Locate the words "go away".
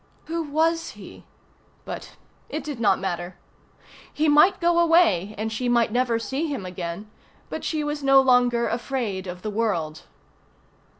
4.59-5.35